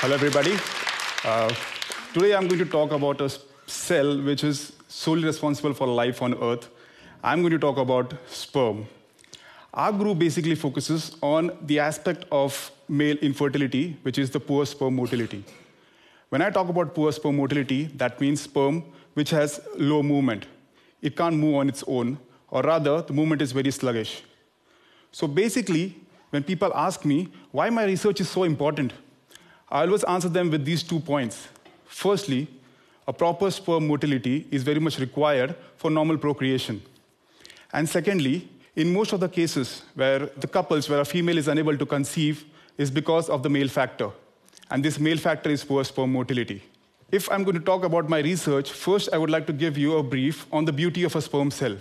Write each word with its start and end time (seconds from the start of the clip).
Hello, 0.00 0.14
everybody. 0.14 0.54
Uh, 1.24 1.50
today 2.12 2.34
I'm 2.34 2.46
going 2.48 2.58
to 2.58 2.66
talk 2.66 2.92
about 2.92 3.18
a 3.22 3.32
cell 3.66 4.20
which 4.20 4.44
is 4.44 4.74
solely 4.88 5.24
responsible 5.24 5.72
for 5.72 5.86
life 5.86 6.20
on 6.20 6.34
Earth. 6.34 6.68
I'm 7.24 7.40
going 7.40 7.52
to 7.52 7.58
talk 7.58 7.78
about 7.78 8.12
sperm. 8.28 8.86
Our 9.72 9.92
group 9.92 10.18
basically 10.18 10.54
focuses 10.54 11.16
on 11.22 11.56
the 11.62 11.78
aspect 11.78 12.26
of 12.30 12.70
male 12.90 13.16
infertility, 13.22 13.96
which 14.02 14.18
is 14.18 14.30
the 14.30 14.38
poor 14.38 14.66
sperm 14.66 14.96
motility. 14.96 15.42
When 16.28 16.42
I 16.42 16.50
talk 16.50 16.68
about 16.68 16.94
poor 16.94 17.10
sperm 17.10 17.38
motility, 17.38 17.84
that 17.96 18.20
means 18.20 18.42
sperm 18.42 18.84
which 19.14 19.30
has 19.30 19.60
low 19.78 20.02
movement. 20.02 20.44
It 21.00 21.16
can't 21.16 21.36
move 21.36 21.54
on 21.54 21.70
its 21.70 21.82
own, 21.86 22.18
or 22.50 22.60
rather, 22.62 23.00
the 23.00 23.14
movement 23.14 23.40
is 23.40 23.52
very 23.52 23.70
sluggish. 23.70 24.22
So 25.10 25.26
basically, 25.26 25.96
when 26.28 26.42
people 26.42 26.70
ask 26.74 27.06
me 27.06 27.28
why 27.50 27.70
my 27.70 27.84
research 27.84 28.20
is 28.20 28.28
so 28.28 28.44
important, 28.44 28.92
I 29.68 29.82
always 29.82 30.04
answer 30.04 30.28
them 30.28 30.50
with 30.50 30.64
these 30.64 30.82
two 30.82 31.00
points. 31.00 31.48
Firstly, 31.86 32.48
a 33.08 33.12
proper 33.12 33.50
sperm 33.50 33.86
motility 33.86 34.46
is 34.50 34.62
very 34.62 34.80
much 34.80 34.98
required 34.98 35.54
for 35.76 35.90
normal 35.90 36.18
procreation. 36.18 36.82
And 37.72 37.88
secondly, 37.88 38.48
in 38.74 38.92
most 38.92 39.12
of 39.12 39.20
the 39.20 39.28
cases 39.28 39.82
where 39.94 40.26
the 40.26 40.46
couples 40.46 40.88
where 40.88 41.00
a 41.00 41.04
female 41.04 41.38
is 41.38 41.48
unable 41.48 41.76
to 41.76 41.86
conceive 41.86 42.44
is 42.78 42.90
because 42.90 43.28
of 43.28 43.42
the 43.42 43.48
male 43.48 43.68
factor. 43.68 44.10
And 44.70 44.84
this 44.84 44.98
male 44.98 45.16
factor 45.16 45.50
is 45.50 45.64
poor 45.64 45.84
sperm 45.84 46.12
motility. 46.12 46.62
If 47.10 47.30
I'm 47.30 47.44
going 47.44 47.56
to 47.56 47.64
talk 47.64 47.84
about 47.84 48.08
my 48.08 48.18
research, 48.18 48.70
first 48.70 49.08
I 49.12 49.18
would 49.18 49.30
like 49.30 49.46
to 49.46 49.52
give 49.52 49.78
you 49.78 49.96
a 49.96 50.02
brief 50.02 50.46
on 50.52 50.64
the 50.64 50.72
beauty 50.72 51.04
of 51.04 51.14
a 51.14 51.22
sperm 51.22 51.50
cell. 51.50 51.76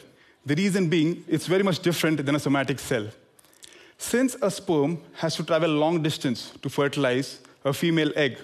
The 0.45 0.55
reason 0.55 0.87
being, 0.87 1.23
it's 1.27 1.47
very 1.47 1.63
much 1.63 1.79
different 1.79 2.23
than 2.23 2.35
a 2.35 2.39
somatic 2.39 2.79
cell. 2.79 3.07
Since 3.97 4.35
a 4.41 4.51
sperm 4.51 4.99
has 5.15 5.35
to 5.37 5.43
travel 5.43 5.69
long 5.69 6.03
distance 6.03 6.51
to 6.61 6.69
fertilize 6.69 7.39
a 7.65 7.73
female 7.73 8.11
egg, 8.15 8.37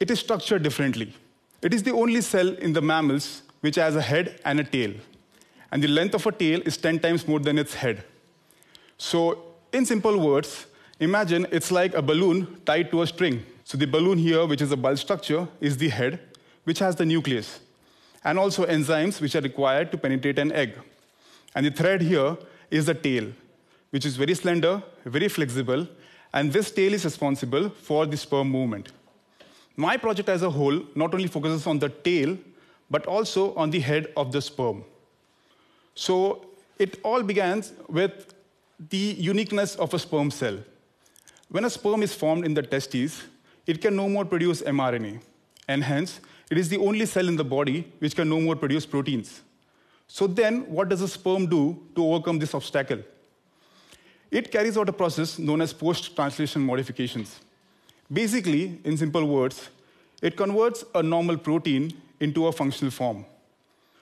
it 0.00 0.10
is 0.10 0.18
structured 0.18 0.62
differently. 0.62 1.14
It 1.62 1.74
is 1.74 1.82
the 1.82 1.92
only 1.92 2.20
cell 2.20 2.48
in 2.48 2.72
the 2.72 2.80
mammals 2.80 3.42
which 3.60 3.76
has 3.76 3.94
a 3.96 4.02
head 4.02 4.40
and 4.44 4.60
a 4.60 4.64
tail. 4.64 4.94
And 5.70 5.82
the 5.82 5.88
length 5.88 6.14
of 6.14 6.26
a 6.26 6.32
tail 6.32 6.60
is 6.64 6.76
10 6.76 7.00
times 7.00 7.28
more 7.28 7.40
than 7.40 7.58
its 7.58 7.74
head. 7.74 8.04
So, 8.96 9.44
in 9.72 9.84
simple 9.84 10.18
words, 10.18 10.66
imagine 10.98 11.46
it's 11.50 11.70
like 11.70 11.94
a 11.94 12.02
balloon 12.02 12.60
tied 12.64 12.90
to 12.92 13.02
a 13.02 13.06
string. 13.06 13.44
So, 13.64 13.76
the 13.76 13.86
balloon 13.86 14.18
here, 14.18 14.46
which 14.46 14.62
is 14.62 14.72
a 14.72 14.76
bulge 14.76 15.00
structure, 15.00 15.46
is 15.60 15.76
the 15.76 15.88
head, 15.88 16.20
which 16.64 16.78
has 16.78 16.96
the 16.96 17.04
nucleus, 17.04 17.60
and 18.24 18.38
also 18.38 18.64
enzymes 18.64 19.20
which 19.20 19.34
are 19.34 19.40
required 19.40 19.92
to 19.92 19.98
penetrate 19.98 20.38
an 20.38 20.52
egg. 20.52 20.74
And 21.54 21.66
the 21.66 21.70
thread 21.70 22.00
here 22.00 22.36
is 22.70 22.86
the 22.86 22.94
tail, 22.94 23.30
which 23.90 24.06
is 24.06 24.16
very 24.16 24.34
slender, 24.34 24.82
very 25.04 25.28
flexible, 25.28 25.86
and 26.32 26.52
this 26.52 26.70
tail 26.70 26.92
is 26.94 27.04
responsible 27.04 27.70
for 27.70 28.06
the 28.06 28.16
sperm 28.16 28.50
movement. 28.50 28.92
My 29.76 29.96
project 29.96 30.28
as 30.28 30.42
a 30.42 30.50
whole 30.50 30.82
not 30.94 31.14
only 31.14 31.28
focuses 31.28 31.66
on 31.66 31.78
the 31.78 31.88
tail, 31.88 32.36
but 32.90 33.06
also 33.06 33.54
on 33.54 33.70
the 33.70 33.80
head 33.80 34.12
of 34.16 34.32
the 34.32 34.42
sperm. 34.42 34.84
So 35.94 36.46
it 36.78 36.98
all 37.02 37.22
begins 37.22 37.72
with 37.88 38.34
the 38.90 39.16
uniqueness 39.18 39.74
of 39.76 39.92
a 39.94 39.98
sperm 39.98 40.30
cell. 40.30 40.58
When 41.48 41.64
a 41.64 41.70
sperm 41.70 42.02
is 42.02 42.14
formed 42.14 42.44
in 42.44 42.54
the 42.54 42.62
testes, 42.62 43.24
it 43.66 43.80
can 43.80 43.96
no 43.96 44.08
more 44.08 44.24
produce 44.24 44.62
mRNA, 44.62 45.20
and 45.66 45.84
hence, 45.84 46.20
it 46.50 46.56
is 46.56 46.68
the 46.68 46.78
only 46.78 47.04
cell 47.04 47.28
in 47.28 47.36
the 47.36 47.44
body 47.44 47.92
which 47.98 48.16
can 48.16 48.28
no 48.28 48.40
more 48.40 48.56
produce 48.56 48.86
proteins. 48.86 49.42
So 50.06 50.26
then, 50.26 50.62
what 50.70 50.88
does 50.88 51.02
a 51.02 51.08
sperm 51.08 51.46
do 51.46 51.78
to 51.94 52.04
overcome 52.04 52.38
this 52.38 52.54
obstacle? 52.54 53.02
It 54.30 54.50
carries 54.50 54.76
out 54.76 54.88
a 54.88 54.92
process 54.92 55.38
known 55.38 55.60
as 55.62 55.72
post-translation 55.72 56.60
modifications. 56.62 57.40
Basically, 58.12 58.80
in 58.84 58.96
simple 58.96 59.24
words, 59.24 59.70
it 60.20 60.36
converts 60.36 60.84
a 60.94 61.02
normal 61.02 61.36
protein 61.38 61.92
into 62.20 62.46
a 62.46 62.52
functional 62.52 62.90
form. 62.90 63.24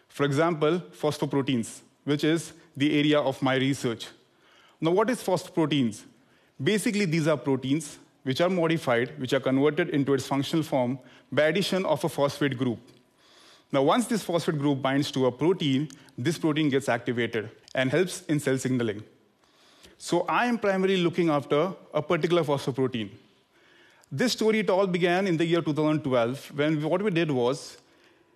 For 0.09 0.25
example, 0.25 0.81
phosphoproteins, 0.99 1.81
which 2.05 2.25
is 2.25 2.53
the 2.77 2.99
area 2.99 3.21
of 3.21 3.41
my 3.43 3.57
research. 3.57 4.07
Now, 4.81 4.91
what 4.91 5.11
is 5.11 5.23
phosphoproteins? 5.23 6.03
Basically, 6.63 7.05
these 7.05 7.29
are 7.29 7.37
proteins 7.37 7.99
which 8.23 8.41
are 8.41 8.49
modified, 8.49 9.19
which 9.21 9.33
are 9.33 9.41
converted 9.41 9.91
into 9.91 10.13
its 10.15 10.27
functional 10.27 10.65
form 10.65 10.99
by 11.31 11.45
addition 11.45 11.85
of 11.87 12.03
a 12.03 12.09
phosphate 12.09 12.59
group. 12.59 12.79
Now, 13.71 13.83
once 13.83 14.07
this 14.07 14.23
phosphate 14.23 14.59
group 14.59 14.83
binds 14.83 15.11
to 15.13 15.27
a 15.27 15.33
protein, 15.33 15.89
this 16.19 16.39
protein 16.39 16.69
gets 16.69 16.89
activated 16.89 17.51
and 17.75 17.91
helps 17.91 18.23
in 18.23 18.41
cell 18.41 18.59
signaling. 18.59 19.05
So 19.99 20.27
I 20.29 20.47
am 20.47 20.59
primarily 20.59 20.99
looking 20.99 21.31
after 21.31 21.73
a 21.95 22.03
particular 22.03 22.45
phosphoprotein. 22.45 23.11
This 24.13 24.33
story, 24.33 24.61
it 24.61 24.71
all 24.71 24.87
began 24.87 25.27
in 25.27 25.37
the 25.37 25.45
year 25.45 25.63
2012, 25.63 26.53
when 26.55 26.83
what 26.83 27.03
we 27.03 27.11
did 27.11 27.31
was 27.31 27.79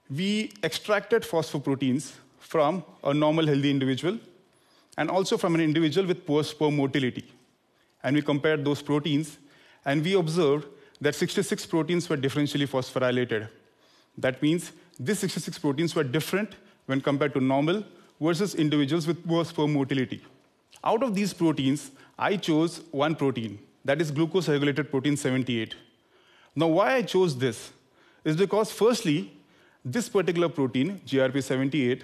we 0.08 0.52
extracted 0.64 1.22
phosphoproteins 1.22 2.12
from 2.38 2.82
a 3.04 3.14
normal 3.14 3.46
healthy 3.46 3.70
individual 3.70 4.18
and 4.96 5.10
also 5.10 5.36
from 5.36 5.54
an 5.54 5.60
individual 5.60 6.06
with 6.06 6.26
poor 6.26 6.42
sperm 6.42 6.76
motility. 6.76 7.24
And 8.02 8.16
we 8.16 8.22
compared 8.22 8.64
those 8.64 8.82
proteins, 8.82 9.38
and 9.84 10.02
we 10.02 10.14
observed 10.14 10.66
that 11.00 11.14
66 11.14 11.66
proteins 11.66 12.08
were 12.08 12.16
differentially 12.16 12.66
phosphorylated. 12.66 13.48
That 14.18 14.42
means 14.42 14.72
these 14.98 15.18
66 15.20 15.58
proteins 15.58 15.94
were 15.94 16.04
different 16.04 16.56
when 16.86 17.00
compared 17.00 17.34
to 17.34 17.40
normal 17.40 17.84
versus 18.20 18.54
individuals 18.54 19.06
with 19.06 19.26
poor 19.26 19.44
sperm 19.44 19.74
motility. 19.74 20.22
Out 20.82 21.02
of 21.02 21.14
these 21.14 21.32
proteins, 21.34 21.90
I 22.18 22.36
chose 22.36 22.82
one 22.90 23.14
protein, 23.14 23.58
that 23.84 24.00
is 24.00 24.10
glucose 24.10 24.48
regulated 24.48 24.90
protein 24.90 25.16
78. 25.16 25.74
Now, 26.54 26.68
why 26.68 26.94
I 26.94 27.02
chose 27.02 27.36
this 27.36 27.70
is 28.24 28.36
because, 28.36 28.72
firstly, 28.72 29.32
this 29.84 30.08
particular 30.08 30.48
protein, 30.48 31.00
GRP78, 31.06 32.02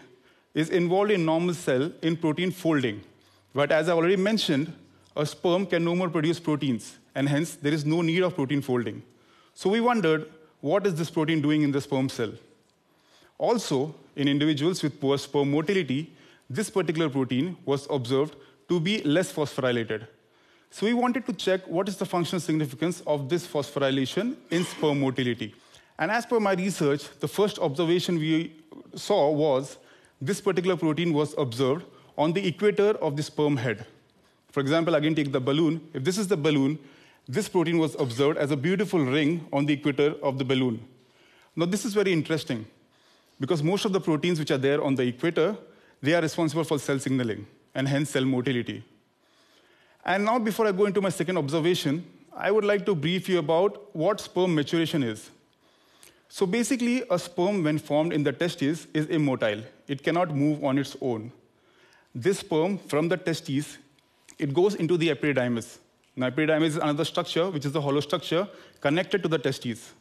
is 0.55 0.71
involved 0.71 1.11
in 1.11 1.25
normal 1.25 1.55
cell 1.55 1.91
in 2.03 2.17
protein 2.17 2.51
folding. 2.51 3.03
But 3.55 3.73
as 3.73 3.89
I 3.89 3.93
already 3.93 4.17
mentioned, 4.17 4.73
a 5.15 5.25
sperm 5.25 5.67
can 5.67 5.85
no 5.85 5.95
more 5.95 6.09
produce 6.09 6.39
proteins, 6.39 6.97
and 7.15 7.29
hence 7.29 7.57
there 7.57 7.73
is 7.73 7.85
no 7.85 8.03
need 8.03 8.23
of 8.23 8.35
protein 8.35 8.61
folding. 8.61 9.03
So 9.55 9.71
we 9.71 9.81
wondered, 9.81 10.31
what 10.61 10.87
is 10.87 10.95
this 10.95 11.11
protein 11.11 11.41
doing 11.41 11.63
in 11.63 11.73
the 11.73 11.81
sperm 11.81 12.09
cell? 12.09 12.33
Also, 13.39 13.95
in 14.17 14.29
individuals 14.29 14.83
with 14.83 15.01
poor 15.01 15.19
sperm 15.19 15.51
motility, 15.51 16.13
this 16.49 16.71
particular 16.71 17.09
protein 17.09 17.57
was 17.65 17.87
observed 17.91 18.37
to 18.69 18.81
be 18.81 19.03
less 19.03 19.33
phosphorylated. 19.33 20.07
So 20.71 20.87
we 20.87 20.95
wanted 20.95 21.27
to 21.27 21.33
check 21.33 21.67
what 21.67 21.89
is 21.89 21.97
the 21.97 22.05
functional 22.05 22.41
significance 22.41 23.03
of 23.07 23.29
this 23.29 23.47
phosphorylation 23.47 24.37
in 24.51 24.65
sperm 24.65 25.01
motility. 25.01 25.55
And 25.99 26.11
as 26.11 26.27
per 26.27 26.41
my 26.41 26.53
research, 26.53 27.09
the 27.21 27.29
first 27.29 27.59
observation 27.59 28.19
we 28.19 28.53
saw 28.95 29.31
was 29.31 29.79
this 30.21 30.41
particular 30.41 30.77
protein 30.77 31.13
was 31.13 31.35
observed 31.39 31.87
on 32.19 32.33
the 32.33 32.47
equator 32.47 32.91
of 33.03 33.17
the 33.17 33.23
sperm 33.23 33.57
head. 33.57 33.87
For 34.51 34.61
example, 34.61 34.95
again, 34.95 35.15
take 35.15 35.33
the 35.33 35.41
balloon. 35.41 35.81
If 35.95 36.05
this 36.05 36.19
is 36.19 36.29
the 36.29 36.37
balloon, 36.37 36.79
this 37.29 37.49
protein 37.49 37.79
was 37.79 37.95
observed 37.99 38.39
as 38.39 38.51
a 38.51 38.57
beautiful 38.57 39.01
ring 39.01 39.47
on 39.53 39.67
the 39.67 39.75
equator 39.75 40.15
of 40.23 40.39
the 40.39 40.45
balloon. 40.45 40.87
Now, 41.55 41.67
this 41.67 41.85
is 41.85 41.95
very 41.95 42.13
interesting 42.13 42.67
because 43.41 43.63
most 43.63 43.85
of 43.85 43.93
the 43.93 44.01
proteins 44.01 44.39
which 44.39 44.51
are 44.51 44.59
there 44.59 44.83
on 44.83 44.95
the 44.95 45.03
equator, 45.05 45.57
they 46.03 46.15
are 46.15 46.23
responsible 46.23 46.65
for 46.65 46.79
cell 46.79 46.99
signaling 46.99 47.47
and 47.77 47.87
hence 47.87 48.11
cell 48.11 48.25
motility. 48.25 48.83
And 50.05 50.25
now, 50.25 50.39
before 50.39 50.67
I 50.67 50.73
go 50.73 50.87
into 50.87 51.01
my 51.01 51.11
second 51.11 51.37
observation, 51.37 52.05
I 52.35 52.51
would 52.51 52.65
like 52.65 52.85
to 52.87 52.95
brief 52.95 53.29
you 53.29 53.39
about 53.39 53.95
what 53.95 54.21
sperm 54.21 54.55
maturation 54.55 55.03
is. 55.03 55.31
So 56.29 56.47
basically, 56.47 57.03
a 57.11 57.19
sperm, 57.19 57.63
when 57.63 57.79
formed 57.79 58.13
in 58.13 58.23
the 58.23 58.33
testes, 58.33 58.87
is 58.95 59.07
immotile. 59.07 59.63
It 59.87 60.03
cannot 60.03 60.35
move 60.35 60.65
on 60.65 60.79
its 60.79 60.97
own. 61.01 61.31
This 62.15 62.39
sperm 62.39 62.79
from 62.79 63.09
the 63.09 63.17
testes, 63.17 63.79
it 64.39 64.55
goes 64.55 64.75
into 64.75 64.97
the 64.97 65.09
epididymis. 65.15 65.79
Now, 66.17 66.31
epididymis 66.31 66.69
is 66.69 66.77
another 66.77 67.05
structure, 67.05 67.51
which 67.51 67.67
is 67.67 67.77
a 67.77 67.81
hollow 67.81 68.01
structure 68.01 68.49
connected 68.81 69.23
to 69.23 69.29
the 69.29 69.39
testes. 69.39 69.93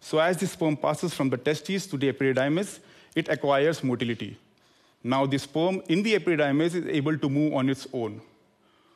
So 0.00 0.18
as 0.18 0.36
the 0.38 0.46
sperm 0.46 0.76
passes 0.76 1.12
from 1.12 1.28
the 1.28 1.36
testes 1.36 1.86
to 1.88 1.96
the 1.98 2.12
epididymis, 2.12 2.78
it 3.14 3.28
acquires 3.28 3.82
motility. 3.84 4.38
Now, 5.02 5.26
the 5.26 5.38
sperm 5.38 5.82
in 5.88 6.02
the 6.02 6.18
epididymis 6.18 6.74
is 6.74 6.86
able 6.86 7.16
to 7.16 7.28
move 7.28 7.54
on 7.54 7.68
its 7.68 7.86
own. 7.92 8.20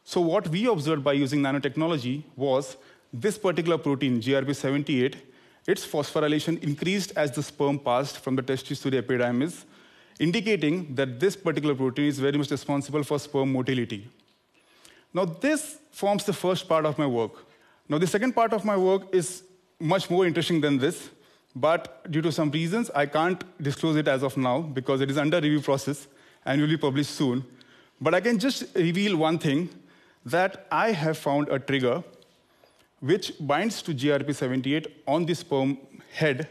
So, 0.04 0.20
what 0.20 0.49
we 0.49 0.66
observed 0.66 1.04
by 1.04 1.12
using 1.12 1.40
nanotechnology 1.40 2.25
was 2.37 2.76
this 3.12 3.38
particular 3.38 3.78
protein, 3.78 4.20
GRP78, 4.20 5.14
its 5.66 5.87
phosphorylation 5.87 6.60
increased 6.62 7.12
as 7.14 7.31
the 7.31 7.43
sperm 7.43 7.78
passed 7.78 8.19
from 8.19 8.34
the 8.34 8.43
testes 8.43 8.81
to 8.81 8.90
the 8.90 9.00
epididymis, 9.00 9.64
indicating 10.19 10.94
that 10.94 11.20
this 11.20 11.37
particular 11.37 11.75
protein 11.75 12.06
is 12.06 12.19
very 12.19 12.37
much 12.37 12.50
responsible 12.50 13.04
for 13.04 13.19
sperm 13.19 13.52
motility. 13.52 14.08
Now, 15.14 15.25
this 15.26 15.78
forms 15.93 16.25
the 16.25 16.32
first 16.32 16.69
part 16.69 16.84
of 16.84 16.99
my 16.99 17.06
work. 17.06 17.32
Now, 17.88 17.99
the 17.99 18.06
second 18.06 18.32
part 18.34 18.52
of 18.52 18.64
my 18.64 18.76
work 18.76 19.14
is 19.14 19.44
much 19.78 20.10
more 20.10 20.26
interesting 20.26 20.60
than 20.60 20.78
this, 20.78 21.10
but 21.54 22.10
due 22.10 22.22
to 22.22 22.32
some 22.32 22.50
reasons, 22.50 22.90
I 22.94 23.06
can't 23.06 23.43
disclose 23.62 23.96
it 23.96 24.08
as 24.08 24.22
of 24.22 24.37
now 24.37 24.60
because 24.60 25.00
it 25.00 25.10
is 25.10 25.19
under 25.19 25.40
review 25.40 25.60
process 25.60 26.06
and 26.44 26.60
will 26.60 26.69
be 26.69 26.76
published 26.76 27.10
soon. 27.10 27.44
But 28.00 28.14
I 28.14 28.20
can 28.20 28.38
just 28.38 28.75
reveal 28.75 29.16
one 29.16 29.38
thing 29.38 29.69
that 30.25 30.66
I 30.70 30.93
have 30.93 31.19
found 31.19 31.49
a 31.49 31.58
trigger 31.58 32.02
which 33.00 33.32
binds 33.40 33.82
to 33.82 33.93
GRP78 33.93 34.87
on 35.06 35.26
the 35.26 35.34
sperm 35.34 35.76
head 36.12 36.49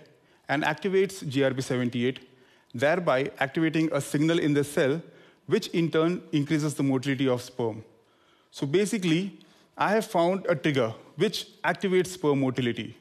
and 0.50 0.64
activates 0.64 1.24
GRP78, 1.24 2.18
thereby 2.74 3.32
activating 3.40 3.90
a 3.94 4.02
signal 4.02 4.38
in 4.38 4.54
the 4.54 4.64
cell, 4.64 5.02
which 5.48 5.68
in 5.70 5.90
turn 5.90 6.22
increases 6.32 6.74
the 6.74 6.84
motility 6.84 7.28
of 7.28 7.42
sperm. 7.42 7.84
So 8.52 8.68
basically, 8.68 9.40
I 9.78 9.92
have 9.92 10.06
found 10.06 10.46
a 10.48 10.56
trigger 10.56 10.94
which 11.16 11.48
activates 11.64 12.08
sperm 12.08 12.42
motility. 12.42 12.98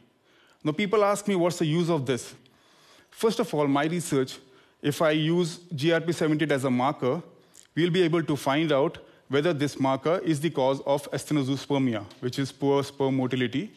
Now, 0.62 0.72
people 0.72 1.04
ask 1.04 1.26
me, 1.26 1.36
what's 1.36 1.58
the 1.58 1.66
use 1.66 1.88
of 1.88 2.04
this? 2.04 2.34
First 3.10 3.40
of 3.40 3.52
all, 3.54 3.66
my 3.66 3.84
research, 3.84 4.38
if 4.82 5.00
I 5.02 5.12
use 5.12 5.58
GRP78 5.74 6.50
as 6.50 6.64
a 6.64 6.70
marker, 6.70 7.22
we'll 7.74 7.90
be 7.90 8.02
able 8.02 8.22
to 8.22 8.36
find 8.36 8.72
out 8.72 8.98
whether 9.28 9.52
this 9.52 9.78
marker 9.78 10.18
is 10.24 10.40
the 10.40 10.50
cause 10.50 10.80
of 10.86 11.10
asthenozoospermia, 11.12 12.04
which 12.20 12.38
is 12.38 12.52
poor 12.52 12.82
sperm 12.82 13.16
motility. 13.16 13.72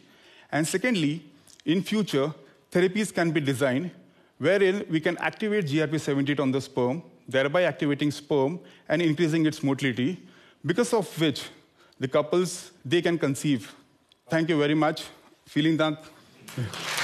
And 0.52 0.68
secondly, 0.68 1.24
in 1.66 1.84
future, 1.84 2.34
therapies 2.72 3.14
can 3.14 3.32
be 3.32 3.40
designed 3.40 3.92
wherein 4.40 4.86
we 4.90 5.00
can 5.00 5.18
activate 5.20 5.66
GRP78 5.66 6.40
on 6.40 6.52
the 6.52 6.60
sperm, 6.60 7.04
thereby 7.28 7.64
activating 7.64 8.12
sperm 8.12 8.60
and 8.90 9.02
increasing 9.02 9.46
its 9.46 9.64
motility, 9.64 10.22
because 10.66 10.94
of 10.94 11.08
which 11.22 11.44
the 12.00 12.08
couples, 12.08 12.72
they 12.84 13.02
can 13.02 13.18
conceive. 13.18 13.74
Thank 14.28 14.50
you 14.50 14.58
very 14.58 14.74
much. 14.74 15.04
Dank. 16.56 17.03